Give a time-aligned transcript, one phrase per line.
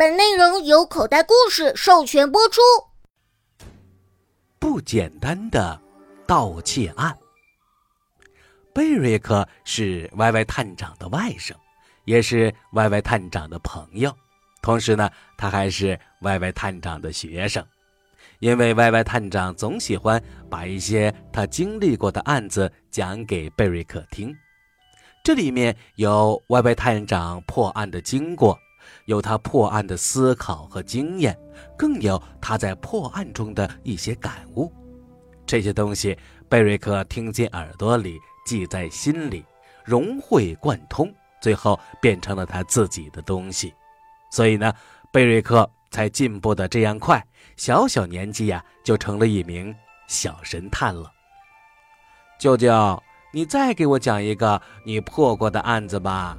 [0.00, 2.62] 本内容由口袋故事授权播出。
[4.58, 5.78] 不简单的
[6.26, 7.14] 盗窃案。
[8.72, 11.52] 贝瑞克是歪歪探长的外甥，
[12.06, 14.10] 也是歪歪探长的朋友，
[14.62, 17.62] 同时呢，他还是歪歪探长的学生。
[18.38, 24.34] 因为歪歪探长总喜欢把一些他经历过的案子讲给贝瑞克听，
[25.22, 28.58] 这里面有歪歪探长破案的经过。
[29.06, 31.36] 有他破案的思考和经验，
[31.76, 34.72] 更有他在破案中的一些感悟。
[35.46, 36.16] 这些东西，
[36.48, 39.44] 贝瑞克听进耳朵里，记在心里，
[39.84, 43.74] 融会贯通，最后变成了他自己的东西。
[44.30, 44.72] 所以呢，
[45.10, 47.24] 贝瑞克才进步的这样快，
[47.56, 49.74] 小小年纪呀，就成了一名
[50.06, 51.10] 小神探了。
[52.38, 53.02] 舅舅，
[53.32, 56.38] 你再给我讲一个你破过的案子吧。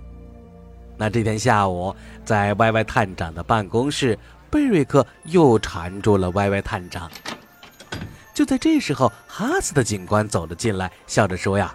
[1.02, 4.16] 那这天下午，在歪歪探长的办公室，
[4.52, 7.10] 贝瑞克又缠住了歪歪探长。
[8.35, 11.74] 就在这时候，哈斯的警官走了进来，笑着说：“呀，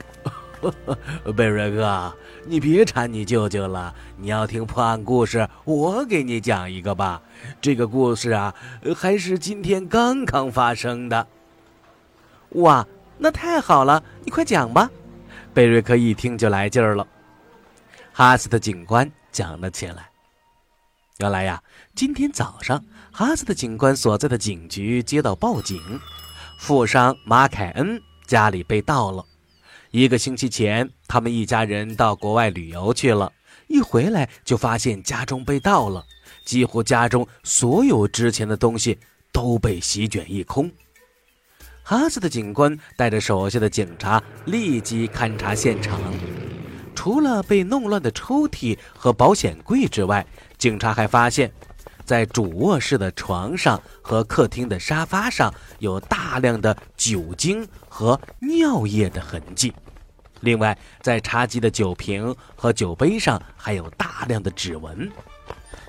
[1.37, 3.93] 贝瑞克，你别缠你舅舅了。
[4.17, 7.21] 你要听破案故事，我给你讲一个吧。
[7.61, 8.55] 这个故事啊，
[8.95, 11.27] 还是今天刚刚发生的。
[12.51, 12.87] 哇，
[13.19, 14.89] 那太好了，你快讲吧。”
[15.53, 17.05] 贝瑞克一听就来劲儿了。
[18.19, 20.09] 哈斯的警官讲了起来。
[21.19, 21.63] 原来呀，
[21.95, 25.79] 今天早上，哈斯的警官所在的警局接到报警，
[26.59, 29.23] 富商马凯恩家里被盗了。
[29.91, 33.31] 一个星期前，他们一家人到国外旅游去了，
[33.67, 36.03] 一回来就发现家中被盗了，
[36.47, 38.99] 几乎家中所有值钱的东西
[39.31, 40.73] 都被席卷一空。
[41.83, 46.01] 哈斯的警官带着手下的警察立即勘察现场。
[47.07, 50.27] 除了被弄乱的抽屉和保险柜之外，
[50.59, 51.53] 警察还发现，
[52.05, 59.73] 在主卧室的床上和客厅的沙发上有大量的酒精和尿液的痕迹。
[60.41, 65.09] 另外，在茶几的酒瓶和酒杯上还有大量的指纹。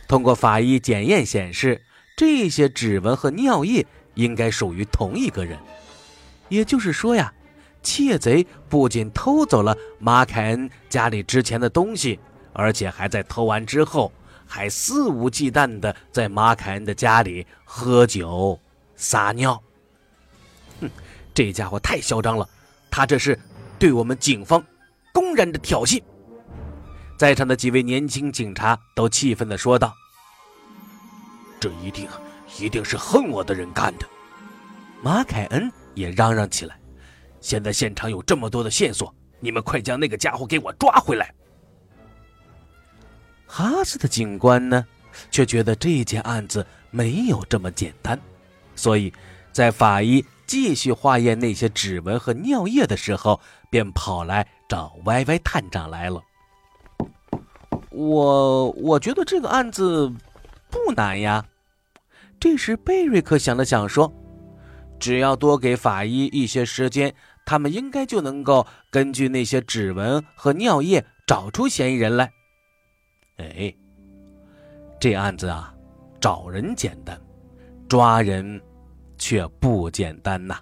[0.07, 1.81] 通过法医检验显示，
[2.15, 5.57] 这些指纹和尿液应该属于同一个人。
[6.47, 7.33] 也就是说呀。
[7.87, 12.19] 窃贼不仅偷走了马凯恩家里值钱的东西，
[12.51, 14.11] 而且还在偷完之后，
[14.45, 18.59] 还肆无忌惮地在马凯恩的家里喝酒、
[18.97, 19.63] 撒尿。
[20.81, 20.89] 哼，
[21.33, 22.45] 这家伙太嚣张了！
[22.91, 23.39] 他这是
[23.79, 24.61] 对我们警方
[25.13, 26.03] 公然的挑衅。
[27.17, 29.95] 在场的几位年轻警察都气愤地说道
[31.57, 32.05] ：“这一定
[32.59, 34.05] 一定是恨我的人干的。”
[35.01, 36.77] 马凯恩也嚷嚷起来。
[37.47, 41.33] 现在现场有这么多的线索，你们快将那个家伙给我抓回来！
[43.45, 44.85] 哈斯的警官呢，
[45.31, 48.19] 却觉得这件案子没有这么简单，
[48.75, 49.13] 所以，
[49.53, 56.21] 在法医继续化验那些指纹和尿液的时候，便跑来找歪歪探长来了。
[57.91, 60.11] 我我觉得这个案子
[60.69, 61.45] 不难呀。
[62.41, 64.13] 这时，贝瑞克想了想说。
[64.99, 67.13] 只要多给法医一些时间，
[67.47, 72.29] 他们应该就能够根据那些指纹和尿液找出嫌疑人来。
[73.37, 73.73] 哎，
[74.99, 75.73] 这案子啊，
[76.19, 77.17] 找人简单，
[77.87, 78.61] 抓人
[79.17, 80.59] 却不简单呐。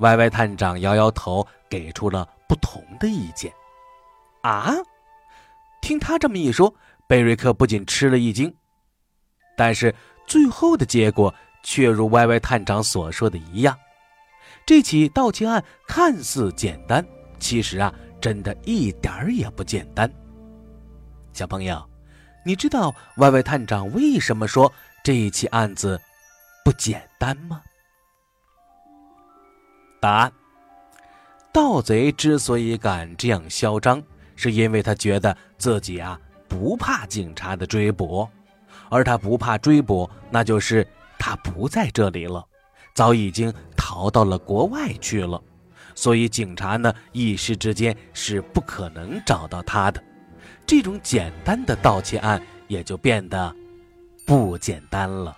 [0.00, 3.50] 歪歪探长摇摇头，给出了不同的意见。
[4.42, 4.74] 啊，
[5.80, 6.74] 听他这么一说，
[7.08, 8.54] 贝瑞克不仅吃了一惊，
[9.56, 9.94] 但是
[10.26, 11.34] 最后的结果。
[11.62, 13.78] 却如歪歪探长所说的一样，
[14.66, 17.04] 这起盗窃案看似简单，
[17.38, 20.10] 其实啊，真的一点儿也不简单。
[21.32, 21.84] 小朋友，
[22.44, 24.72] 你知道歪歪探长为什么说
[25.02, 26.00] 这一起案子
[26.64, 27.62] 不简单吗？
[30.00, 30.32] 答案：
[31.52, 34.02] 盗贼之所以敢这样嚣张，
[34.36, 38.28] 是因为他觉得自己啊不怕警察的追捕，
[38.88, 40.86] 而他不怕追捕，那就是。
[41.22, 42.42] 他不在这里了，
[42.94, 43.52] 早已经
[43.90, 45.42] 逃到了国外去了，
[45.96, 50.00] 所以警察呢一时之间是不可能找到他的。
[50.64, 53.52] 这种简单的盗窃案也就变得
[54.24, 55.36] 不简单了。